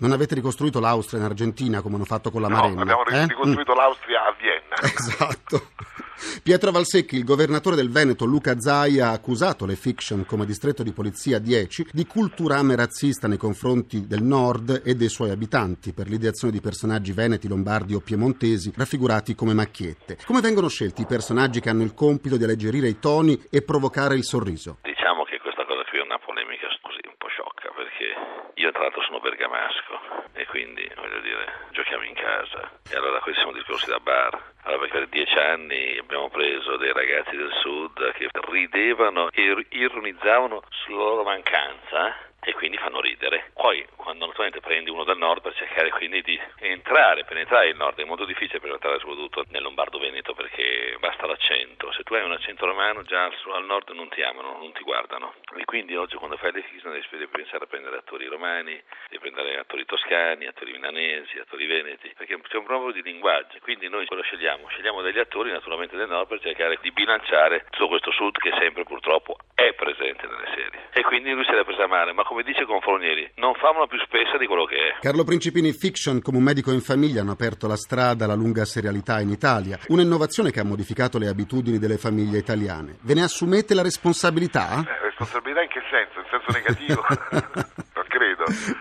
Non 0.02 0.14
avete 0.14 0.34
ricostruito 0.34 0.80
l'Austria 0.80 1.20
in 1.20 1.26
Argentina 1.28 1.82
come 1.82 1.96
hanno 1.96 2.06
fatto 2.06 2.32
con 2.32 2.42
la 2.42 2.48
No, 2.48 2.56
Maremma? 2.56 2.82
abbiamo 2.82 3.06
eh? 3.06 3.28
ricostruito 3.28 3.74
l'Austria 3.76 4.26
a 4.26 4.36
Vienna. 4.40 4.76
Mm. 4.82 4.90
Esatto. 4.98 5.70
Pietro 6.42 6.72
Valsecchi, 6.72 7.18
il 7.18 7.24
governatore 7.24 7.76
del 7.76 7.92
Veneto 7.92 8.26
Luca 8.26 8.60
Zaia, 8.60 9.10
ha 9.10 9.12
accusato 9.12 9.66
le 9.68 9.76
fiction 9.76 10.26
come 10.26 10.46
distretto 10.48 10.82
di 10.82 10.92
polizia 10.92 11.38
10 11.38 11.90
di 11.92 12.06
culturame 12.08 12.76
razzista 12.76 13.28
nei 13.28 13.38
confronti 13.38 14.08
del 14.08 14.24
nord 14.24 14.82
e 14.84 14.96
dei 14.96 15.10
suoi 15.10 15.30
abitanti 15.30 15.94
per 15.94 16.08
l'ideazione 16.08 16.52
di 16.54 16.62
personaggi 16.62 17.12
veneti, 17.12 17.48
lombardi 17.48 17.94
o 17.94 18.00
piemontesi 18.00 18.74
raffigurati 18.76 19.36
come 19.36 19.54
macchiette. 19.54 20.18
Come 20.26 20.42
vengono 20.42 20.68
scelti 20.68 21.02
i 21.02 21.08
personaggi 21.08 21.60
che 21.60 21.70
hanno 21.70 21.84
il 21.84 21.94
compito 21.94 22.38
di 22.38 22.44
alleggerire 22.44 22.88
i 22.88 22.98
toni 23.00 23.40
e 23.52 23.62
provocare 23.62 24.16
il 24.16 24.24
sorriso? 24.24 24.78
Diciamo 24.82 25.24
che 25.26 25.40
questa 25.40 25.66
cosa 25.66 25.84
qui 25.90 26.00
è 26.00 26.02
una 26.02 26.18
polemica 26.18 26.66
così 26.82 27.02
un 27.06 27.16
po' 27.18 27.28
sciocca 27.28 27.70
perché 27.76 28.62
io 28.62 28.72
tra 28.72 28.82
l'altro 28.82 29.02
sono 29.04 29.20
bergamasco 29.72 30.30
e 30.34 30.46
quindi 30.48 30.90
voglio 30.96 31.20
dire 31.22 31.68
giochiamo 31.72 32.04
in 32.04 32.14
casa. 32.14 32.70
E 32.90 32.96
allora 32.96 33.20
questi 33.20 33.42
sono 33.42 33.54
discorsi 33.54 33.90
da 33.90 34.00
bar. 34.00 34.50
Allora 34.64 34.88
per 34.88 35.08
dieci 35.08 35.38
anni 35.38 35.98
abbiamo 35.98 36.30
preso 36.30 36.78
dei 36.78 36.92
ragazzi 36.92 37.36
del 37.36 37.52
sud 37.62 38.12
che 38.14 38.30
ridevano 38.50 39.30
e 39.32 39.66
ironizzavano 39.70 40.62
sulla 40.70 40.98
loro 40.98 41.24
mancanza 41.24 42.30
e 42.44 42.54
quindi 42.54 42.78
fanno 42.78 43.00
ridere. 43.00 43.52
Poi 43.54 43.86
quando 43.96 44.26
naturalmente 44.26 44.62
prendi 44.62 44.90
uno 44.90 45.04
dal 45.04 45.18
nord 45.18 45.42
per 45.42 45.54
cercare 45.56 45.92
quindi 45.92 46.22
di 46.24 46.40
entrare, 46.58 47.24
penetrare 47.24 47.70
il 47.70 47.76
nord, 47.76 48.00
è 48.00 48.04
molto 48.04 48.26
difficile 48.26 48.60
penetrare 48.60 49.00
soprattutto 49.00 49.46
nel 49.50 49.62
Lombardo 49.62 50.00
Veneto 50.00 50.34
perché 50.34 50.98
basta 51.00 51.28
l'accento. 51.28 51.92
Se 51.92 52.04
tu 52.04 52.16
hai 52.16 52.24
un 52.24 52.32
accento 52.32 52.66
romano 52.66 53.04
già 53.04 53.26
al, 53.26 53.66
nord 53.66 53.90
non 53.92 54.10
ti 54.10 54.24
amano, 54.24 54.58
non 54.58 54.72
ti 54.74 54.82
guardano. 54.82 55.36
E 55.56 55.66
quindi 55.66 55.96
oggi 55.96 56.16
quando 56.16 56.38
fai 56.38 56.52
le 56.52 56.64
fiction 56.64 56.92
devi 56.92 57.28
pensare 57.28 57.64
a 57.64 57.68
prendere 57.68 57.98
attori 57.98 58.26
romani, 58.26 58.82
devi 59.10 59.20
prendere 59.20 59.60
attori 59.60 59.86
toscani, 59.86 60.48
attori 60.48 60.72
milanesi, 60.72 61.38
attori 61.38 61.68
veneti, 61.68 62.12
perché 62.18 62.40
c'è 62.42 62.58
un 62.58 62.66
problema 62.66 62.92
di 62.92 63.04
linguaggio. 63.04 63.60
Quindi 63.62 63.88
noi 63.88 64.08
quello 64.08 64.24
scegliamo, 64.24 64.68
scegliamo 64.68 65.02
degli 65.02 65.20
attori 65.20 65.52
naturalmente 65.52 65.96
del 65.96 66.08
nord 66.08 66.28
per 66.28 66.42
cercare 66.42 66.80
di 66.82 66.92
bilanciare 66.92 67.66
tutto 67.70 67.88
questo 67.88 68.12
sud 68.12 68.38
che 68.38 68.52
sempre 68.58 68.84
purtroppo 68.84 69.38
è 69.54 69.74
presente 69.74 70.26
nelle 70.26 70.48
serie. 70.56 70.90
E 70.94 71.04
quindi 71.04 71.32
lui 71.32 71.46
se 71.46 71.54
l'è 71.54 71.64
presa 71.64 71.86
male, 71.86 72.14
ma 72.14 72.24
come 72.32 72.44
dice 72.44 72.64
Confronieri, 72.64 73.30
non 73.36 73.54
fammela 73.56 73.88
più 73.88 74.00
spessa 74.00 74.38
di 74.38 74.48
quello 74.48 74.64
che 74.64 74.76
è. 74.76 75.00
Carlo 75.02 75.26
Principini 75.26 75.74
Fiction 75.74 76.22
come 76.22 76.38
un 76.38 76.44
medico 76.44 76.72
in 76.72 76.80
famiglia 76.80 77.20
hanno 77.20 77.34
aperto 77.34 77.68
la 77.68 77.76
strada 77.76 78.24
alla 78.24 78.36
lunga 78.36 78.64
serialità 78.64 79.20
in 79.20 79.32
Italia, 79.32 79.78
un'innovazione 79.90 80.50
che 80.50 80.62
ha 80.62 80.64
modificato 80.64 81.18
le 81.18 81.28
abitudini 81.28 81.78
delle 81.78 81.98
famiglie 81.98 82.38
italiane. 82.38 82.96
Ve 83.02 83.16
ne 83.16 83.24
assumete 83.24 83.74
la 83.74 83.82
responsabilità? 83.82 84.80
Eh, 84.80 85.04
responsabilità 85.08 85.62
in 85.62 85.68
che 85.68 85.82
senso? 85.92 86.20
In 86.20 86.26
senso 86.30 86.52
negativo? 86.54 87.04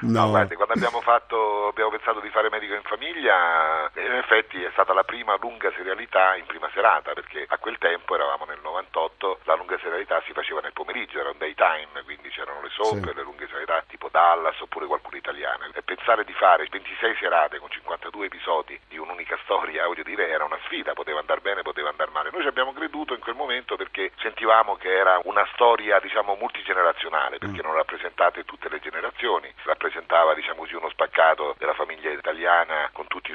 No. 0.01 0.29
guardi, 0.31 0.55
quando 0.55 0.75
abbiamo 0.75 1.01
fatto, 1.01 1.69
abbiamo 1.69 1.91
pensato 1.91 2.21
di 2.21 2.31
fare 2.31 2.49
medico 2.51 2.75
in 2.75 2.83
famiglia, 2.83 3.91
in 3.97 4.13
effetti 4.13 4.63
è 4.63 4.71
stata 4.73 4.93
la 4.93 5.05
prima 5.05 5.37
lunga 5.41 5.71
serialità 5.77 6.37
in 6.37 6.47
prima 6.47 6.69
serata, 6.73 7.13
perché 7.13 7.45
a 7.49 7.59
quel 7.59 7.79
tempo 7.79 8.15
eravamo 8.15 8.45
nel 8.45 8.61
98, 8.63 9.41
la 9.45 9.55
lunga 9.55 9.79
serialità 9.79 10.23
si 10.27 10.33
faceva 10.33 10.61
nel 10.61 10.73
pomeriggio, 10.73 11.21
era 11.21 11.31
un 11.31 11.39
daytime, 11.39 12.03
quindi 12.05 12.29
c'erano 12.31 12.61
le 12.63 12.71
soap, 12.71 13.05
Sì. 13.05 13.15
le 13.15 13.23
lunghe 13.23 13.47
serialità 13.47 13.83
tipo 13.89 14.09
Dallas 14.11 14.59
oppure 14.61 14.87
qualcuna 14.87 15.17
italiana. 15.17 15.69
E 15.73 15.83
pensare 15.83 16.25
di 16.25 16.33
fare 16.35 16.67
26 16.71 17.17
serate 17.19 17.59
con 17.59 17.71
52 17.71 18.27
episodi 18.27 18.79
di 18.89 18.99
un'unica 18.99 19.39
storia, 19.45 19.87
voglio 19.91 20.03
dire, 20.03 20.29
era 20.29 20.45
una 20.45 20.59
sfida, 20.65 20.93
poteva 20.95 21.21
andare 21.21 21.41
bene, 21.41 21.63
poteva 21.63 21.91
andare 21.91 22.11
male. 22.11 22.31
Noi 22.33 22.43
ci 22.43 22.49
abbiamo 22.49 22.73
creduto 22.73 23.15
in 23.15 23.21
quel 23.21 23.35
momento 23.35 23.77
perché 23.77 24.13
sentivamo 24.21 24.77
che 24.77 24.93
era 24.93 25.21
una 25.25 25.47
storia, 25.55 25.99
diciamo, 26.01 26.35
multigenerazionale, 26.35 27.39
perché 27.39 27.63
non 27.63 27.75
rappresentate 27.75 28.45
tutte 28.45 28.69
le 28.69 28.81
generazioni, 28.81 29.53
rappresentava, 29.65 30.35
diciamo 30.35 30.61
così, 30.61 30.75
uno 30.75 30.89
spaccato 30.91 31.55
della 31.59 31.75
famiglia 31.75 32.11
italiana 32.11 32.91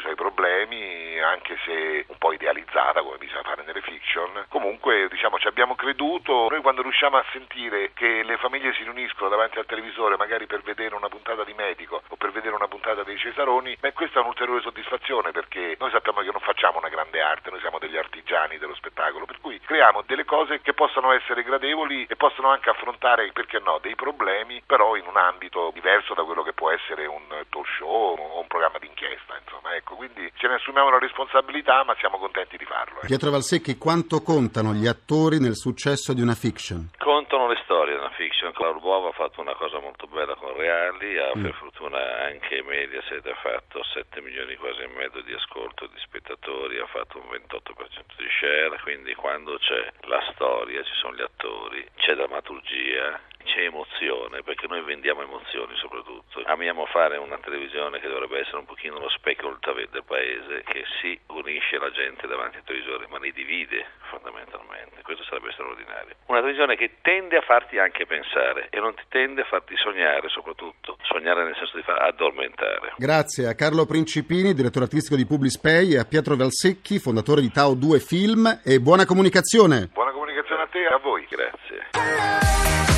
suoi 0.05 0.15
problemi, 0.15 1.19
anche 1.19 1.57
se 1.65 2.05
un 2.07 2.17
po' 2.17 2.31
idealizzata, 2.31 3.01
come 3.01 3.17
bisogna 3.17 3.41
fare 3.41 3.63
nelle 3.65 3.81
fiction. 3.81 4.45
Comunque, 4.50 5.07
diciamo, 5.09 5.39
ci 5.39 5.47
abbiamo 5.47 5.75
creduto. 5.75 6.47
Noi 6.50 6.62
quando 6.62 6.83
riusciamo 6.83 7.17
a 7.17 7.25
sentire 7.31 7.91
che 7.93 8.21
le 8.24 8.38
famiglie 8.38 8.74
si 8.74 8.83
riuniscono 8.83 9.29
davanti 9.29 9.57
al 9.57 9.65
televisore, 9.65 10.15
magari 10.15 10.45
per 10.45 10.62
vedere 10.62 10.95
una 10.95 11.09
puntata 11.09 11.43
di 11.43 11.53
Medico 11.53 12.01
o 12.07 12.15
per 12.15 12.31
vedere 12.31 12.55
una 12.55 12.67
puntata 12.67 13.03
dei 13.03 13.17
Cesaroni, 13.17 13.77
beh, 13.79 13.93
questa 13.93 14.19
è 14.19 14.21
un'ulteriore 14.21 14.62
soddisfazione 14.62 15.31
perché 15.31 15.75
noi 15.79 15.89
sappiamo 15.89 16.21
che 16.21 16.31
non 16.31 16.41
facciamo 16.41 16.77
una 16.77 16.89
grande 16.89 17.21
arte, 17.21 17.50
noi 17.50 17.59
siamo 17.59 17.79
degli 17.79 17.97
artigiani 17.97 18.57
dello 18.57 18.75
spettacolo, 18.75 19.25
per 19.25 19.39
cui 19.41 19.59
creiamo 19.59 20.03
delle 20.05 20.25
cose 20.25 20.62
che 20.62 20.74
possono 20.74 21.12
essere 21.12 21.43
gradevoli 21.43 22.05
e 22.07 22.15
possono 22.15 22.50
anche 22.50 22.69
affrontare, 22.69 23.31
perché 23.31 23.59
no, 23.59 23.79
dei 23.81 23.95
problemi, 23.95 24.62
però 24.65 24.95
in 24.95 25.07
un 25.07 25.17
ambito 25.17 25.71
diverso 25.74 26.13
da 26.13 26.24
quello 26.24 26.43
che 26.43 26.53
può 26.53 26.69
essere 26.69 27.05
un 27.05 27.24
talk 27.50 27.67
show 27.77 28.15
o 28.17 28.39
un 28.39 28.47
programma 28.47 28.77
d'inchiesta, 28.77 29.38
insomma, 29.43 29.75
ecco, 29.75 29.94
quindi 29.95 30.31
ce 30.35 30.47
ne 30.47 30.55
assumiamo 30.55 30.89
la 30.89 30.99
responsabilità, 30.99 31.83
ma 31.83 31.95
siamo 31.99 32.17
contenti 32.17 32.57
di 32.57 32.65
farlo. 32.65 33.01
eh. 33.01 33.05
Pietro 33.07 33.29
Valsecchi, 33.31 33.77
quanto 33.77 34.21
contano 34.21 34.73
gli 34.73 34.87
attori 34.87 35.39
nel 35.39 35.55
successo 35.55 36.13
di 36.13 36.21
una 36.21 36.35
fiction? 36.35 36.89
Contano 36.97 37.47
le 37.47 37.59
storie 37.63 37.95
nella 37.95 38.11
fiction. 38.11 38.51
Claudio 38.53 38.81
Bova 38.81 39.09
ha 39.09 39.13
fatto 39.13 39.41
una 39.41 39.55
cosa 39.55 39.79
molto 39.79 40.07
bella 40.07 40.35
con 40.35 40.55
Reali, 40.55 41.17
ha 41.17 41.31
per 41.33 41.53
fortuna 41.55 41.97
anche 42.25 42.61
Mediaset 42.63 43.25
ha 43.25 43.35
fatto 43.35 43.83
7 43.83 44.21
milioni 44.21 44.55
quasi 44.55 44.81
e 44.81 44.87
mezzo 44.87 45.21
di 45.21 45.33
ascolto 45.33 45.87
di 45.87 45.99
spettatori, 45.99 46.79
ha 46.79 46.85
fatto 46.87 47.17
un 47.17 47.25
28% 47.29 48.15
di 48.17 48.27
share, 48.39 48.79
quindi 48.83 49.13
quando 49.15 49.57
c'è 49.57 49.91
la 50.07 50.21
storia, 50.33 50.81
ci 50.83 50.93
sono 51.01 51.15
gli 51.15 51.21
attori, 51.21 51.85
c'è 51.97 52.13
drammaturgia, 52.15 53.19
c'è 53.45 53.61
emozione, 53.61 54.43
perché 54.43 54.67
noi 54.67 54.81
vendiamo 54.81 55.21
emozioni 55.21 55.75
soprattutto. 55.77 56.41
Amiamo 56.45 56.85
fare 56.87 57.17
una 57.17 57.37
televisione 57.37 57.99
che 57.99 58.09
dovrebbe 58.09 58.39
essere 58.39 58.57
un 58.57 58.65
pochino 58.65 58.99
lo 58.99 59.09
specchio 59.09 59.55
del 59.55 60.03
paese, 60.05 60.63
che 60.65 60.83
si 60.99 61.17
unisce 61.27 61.77
la 61.77 61.91
gente 61.91 62.27
davanti 62.27 62.57
ai 62.57 62.63
televisori, 62.65 63.05
ma 63.09 63.19
li 63.19 63.31
divide 63.31 63.85
fondamentalmente. 64.09 65.01
Questo 65.03 65.23
sarebbe 65.23 65.51
straordinario. 65.53 66.15
Una 66.27 66.39
televisione 66.39 66.75
che 66.75 66.97
tende 67.01 67.37
a 67.37 67.41
farti 67.41 67.77
anche 67.77 68.05
pensare 68.05 68.67
e 68.69 68.79
non 68.79 68.93
ti 68.95 69.03
tende 69.09 69.41
a 69.41 69.45
farti 69.45 69.75
sognare 69.77 70.27
soprattutto. 70.29 70.97
Sognare 71.03 71.43
nel 71.43 71.55
senso 71.55 71.77
di 71.77 71.83
far 71.83 72.01
addormentare. 72.01 72.93
Grazie 72.97 73.47
a 73.47 73.55
Carlo 73.55 73.85
Principini, 73.85 74.53
direttore 74.53 74.85
artistico 74.85 75.15
di 75.15 75.25
Publispay, 75.25 75.93
e 75.93 75.99
a 75.99 76.05
Pietro 76.05 76.35
Valsecchi, 76.35 76.99
fondatore 76.99 77.41
di 77.41 77.51
Tao 77.51 77.75
2 77.75 77.99
Film, 77.99 78.61
e 78.63 78.79
buona 78.79 79.05
comunicazione. 79.05 79.89
Buona 79.93 80.11
comunicazione 80.11 80.63
a 80.63 80.67
te 80.67 80.79
e 80.79 80.85
a 80.87 80.97
voi. 80.97 81.25
Grazie. 81.29 82.94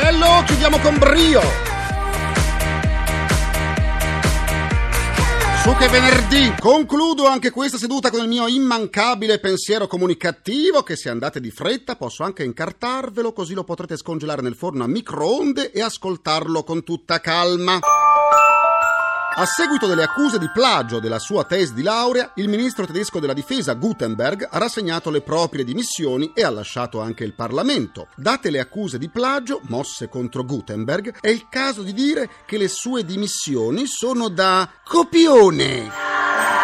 Bello, 0.00 0.44
chiudiamo 0.46 0.78
con 0.78 0.96
brio. 0.96 1.40
Su 5.60 5.74
che 5.74 5.88
venerdì 5.88 6.54
concludo 6.60 7.26
anche 7.26 7.50
questa 7.50 7.78
seduta 7.78 8.08
con 8.08 8.20
il 8.20 8.28
mio 8.28 8.46
immancabile 8.46 9.40
pensiero 9.40 9.88
comunicativo 9.88 10.84
che 10.84 10.94
se 10.94 11.10
andate 11.10 11.40
di 11.40 11.50
fretta 11.50 11.96
posso 11.96 12.22
anche 12.22 12.44
incartarvelo 12.44 13.32
così 13.32 13.54
lo 13.54 13.64
potrete 13.64 13.96
scongelare 13.96 14.40
nel 14.40 14.54
forno 14.54 14.84
a 14.84 14.86
microonde 14.86 15.72
e 15.72 15.82
ascoltarlo 15.82 16.62
con 16.62 16.84
tutta 16.84 17.20
calma. 17.20 17.80
A 19.40 19.46
seguito 19.46 19.86
delle 19.86 20.02
accuse 20.02 20.36
di 20.36 20.50
plagio 20.50 20.98
della 20.98 21.20
sua 21.20 21.44
tesi 21.44 21.72
di 21.72 21.82
laurea, 21.82 22.32
il 22.34 22.48
ministro 22.48 22.84
tedesco 22.84 23.20
della 23.20 23.34
difesa 23.34 23.74
Gutenberg 23.74 24.48
ha 24.50 24.58
rassegnato 24.58 25.10
le 25.10 25.20
proprie 25.20 25.62
dimissioni 25.62 26.32
e 26.34 26.42
ha 26.42 26.50
lasciato 26.50 27.00
anche 27.00 27.22
il 27.22 27.34
Parlamento. 27.34 28.08
Date 28.16 28.50
le 28.50 28.58
accuse 28.58 28.98
di 28.98 29.08
plagio 29.08 29.60
mosse 29.68 30.08
contro 30.08 30.44
Gutenberg, 30.44 31.20
è 31.20 31.28
il 31.28 31.46
caso 31.48 31.82
di 31.82 31.92
dire 31.92 32.28
che 32.46 32.58
le 32.58 32.66
sue 32.66 33.04
dimissioni 33.04 33.86
sono 33.86 34.28
da 34.28 34.68
copione. 34.82 36.57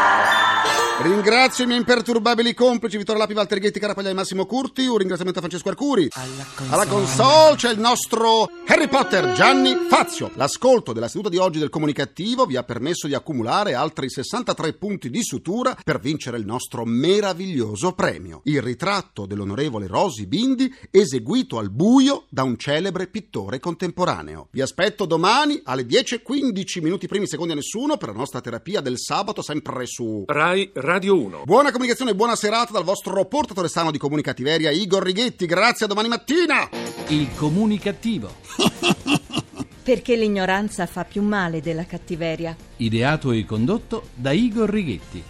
Ringrazio 1.02 1.64
i 1.64 1.66
miei 1.66 1.80
imperturbabili 1.80 2.54
complici 2.54 2.96
Vittorio 2.96 3.20
Lapi, 3.20 3.34
Walter 3.34 3.58
Ghetti, 3.58 3.80
Carapaglia 3.80 4.10
e 4.10 4.14
Massimo 4.14 4.46
Curti. 4.46 4.86
Un 4.86 4.96
ringraziamento 4.96 5.40
a 5.40 5.42
Francesco 5.42 5.68
Arcuri. 5.68 6.08
Alla 6.12 6.44
console. 6.54 6.70
Alla 6.70 6.86
console 6.86 7.56
c'è 7.56 7.72
il 7.72 7.80
nostro 7.80 8.48
Harry 8.66 8.88
Potter 8.88 9.32
Gianni 9.32 9.74
Fazio. 9.88 10.30
L'ascolto 10.34 10.92
della 10.92 11.08
seduta 11.08 11.28
di 11.30 11.36
oggi 11.36 11.58
del 11.58 11.68
comunicativo 11.68 12.46
vi 12.46 12.56
ha 12.56 12.62
permesso 12.62 13.08
di 13.08 13.14
accumulare 13.14 13.74
altri 13.74 14.08
63 14.08 14.74
punti 14.74 15.10
di 15.10 15.22
sutura 15.22 15.76
per 15.82 15.98
vincere 15.98 16.38
il 16.38 16.46
nostro 16.46 16.84
meraviglioso 16.84 17.92
premio. 17.92 18.40
Il 18.44 18.62
ritratto 18.62 19.26
dell'onorevole 19.26 19.88
Rosi 19.88 20.26
Bindi 20.26 20.72
eseguito 20.92 21.58
al 21.58 21.70
buio 21.70 22.26
da 22.30 22.44
un 22.44 22.56
celebre 22.56 23.08
pittore 23.08 23.58
contemporaneo. 23.58 24.46
Vi 24.52 24.60
aspetto 24.60 25.06
domani 25.06 25.60
alle 25.64 25.82
10.15 25.82 26.82
minuti 26.82 27.08
primi 27.08 27.26
secondi 27.26 27.52
a 27.52 27.56
nessuno 27.56 27.96
per 27.96 28.10
la 28.10 28.14
nostra 28.14 28.40
terapia 28.40 28.80
del 28.80 28.96
sabato 28.96 29.42
sempre 29.42 29.86
su 29.86 30.24
Rai 30.28 30.70
Radio 30.84 31.18
1. 31.18 31.44
Buona 31.46 31.70
comunicazione 31.70 32.10
e 32.10 32.14
buona 32.14 32.36
serata 32.36 32.70
dal 32.70 32.84
vostro 32.84 33.24
portatore 33.24 33.68
sano 33.68 33.90
di 33.90 33.96
comunicativeria 33.96 34.70
Igor 34.70 35.02
Righetti. 35.02 35.46
Grazie 35.46 35.86
a 35.86 35.88
domani 35.88 36.08
mattina. 36.08 36.68
Il 37.08 37.34
comunicativo. 37.34 38.30
Perché 39.82 40.14
l'ignoranza 40.14 40.84
fa 40.84 41.04
più 41.04 41.22
male 41.22 41.62
della 41.62 41.86
cattiveria. 41.86 42.54
Ideato 42.76 43.32
e 43.32 43.46
condotto 43.46 44.08
da 44.14 44.32
Igor 44.32 44.68
Righetti. 44.68 45.24